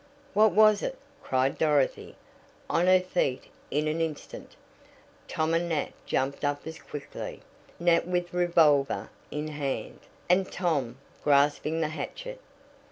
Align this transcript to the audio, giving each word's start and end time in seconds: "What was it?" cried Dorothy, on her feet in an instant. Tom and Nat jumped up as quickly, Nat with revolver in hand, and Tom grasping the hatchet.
"What 0.33 0.53
was 0.53 0.81
it?" 0.81 0.97
cried 1.21 1.59
Dorothy, 1.59 2.15
on 2.67 2.87
her 2.87 3.01
feet 3.01 3.43
in 3.69 3.87
an 3.87 4.01
instant. 4.01 4.55
Tom 5.27 5.53
and 5.53 5.69
Nat 5.69 5.91
jumped 6.07 6.43
up 6.43 6.65
as 6.65 6.79
quickly, 6.79 7.41
Nat 7.79 8.07
with 8.07 8.33
revolver 8.33 9.11
in 9.29 9.49
hand, 9.49 9.99
and 10.27 10.51
Tom 10.51 10.97
grasping 11.23 11.81
the 11.81 11.89
hatchet. 11.89 12.39